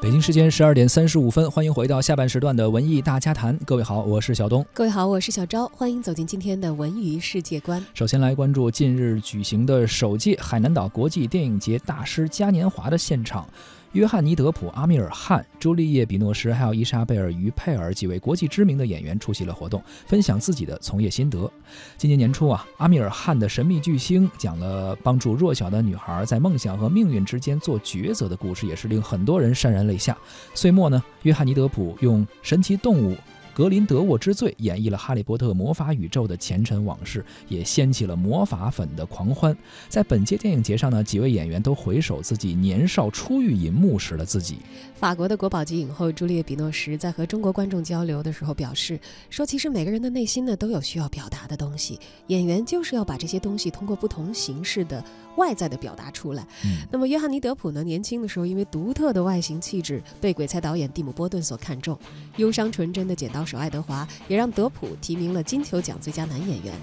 [0.00, 3.58] 北京时间十二点三十五分，欢迎回到下半时段的文艺大家谈。
[3.66, 4.64] 各位好，我是小东。
[4.72, 5.66] 各位好，我是小昭。
[5.74, 7.84] 欢迎走进今天的文娱世界观。
[7.94, 13.44] 首先来关注近日举行的首届海南岛国际电影节大师嘉年华的现场。
[13.92, 21.50] 约翰尼·德普、阿米尔·汗、朱丽叶·比诺什，还有伊莎贝尔·于佩尔几位国际知名的演员出席了活动，分享自己的从业心得。
[21.96, 30.16] 今年年初啊，阿米尔·汗的《神秘巨星》讲了帮助弱小的女孩在梦想和命运之间做抉择的故事，也是令很多人潸然泪下。
[30.54, 33.16] 岁末呢，约翰尼·德普用神奇动物。
[33.58, 39.56] 格林德沃之罪演绎了《哈利波特》魔法宇宙的前尘往事，也掀起了魔法粉的狂欢。
[39.88, 44.58] 在本届电影节上呢，几位演员都回首自己年少初遇银幕时的自己。
[44.94, 48.96] 法国的国宝级影后朱丽叶·比诺什在和中国观众交流的时候表示
[49.28, 55.02] 说：“其实每个人的内心呢都有需要表达的东西，演员就是要把这些东西通过不同形式的
[55.38, 56.46] 外在的表达出来。”
[56.92, 61.98] 那么约翰尼·德普呢，年轻的时候因为独特的外形气质被鬼才导演蒂姆·波顿所看中，
[62.36, 63.38] 忧伤纯真的剪刀。
[63.42, 66.74] 手爱德华也让德普提名了金球奖最佳男演员。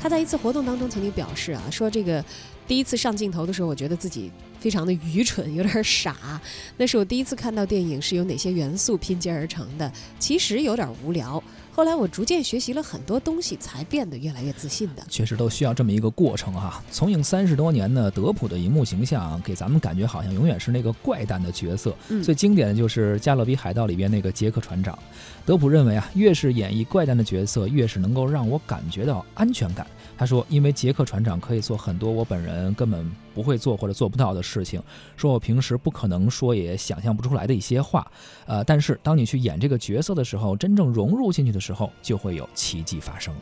[0.00, 2.24] 他在一次活动当中曾经表示啊，说这个
[2.66, 6.40] 第一次上镜头的时候，我觉得自己非常的愚蠢，有点傻。
[6.76, 11.42] 那是我第一次看到电影是由哪些元素拼接而成的，其实有点无聊。
[11.76, 15.04] 后来我逐渐学习了很多东西，才变得越来越自信的。
[15.10, 16.82] 确实都需要这么一个过程哈。
[16.90, 21.94] 从影三十多年呢，德普的荧幕形象给咱们感觉好像永远是那个怪诞的角色。
[22.24, 24.98] 最经典的就是《加勒比海盗》里边那个杰克船长。
[25.44, 29.86] 德普认为啊，越是演绎怪诞的角色，越是能够让我感觉到安全感。
[30.18, 34.82] 他说：“因为杰克船长可以做很多我本人根本不会做或者做不到的事情，
[35.14, 38.10] 说我平时不可能说也想象不出来的一些话。
[38.46, 43.34] 呃，但是当你去演这个角色的时候，真正融入进去的时候，就会有奇迹发生。”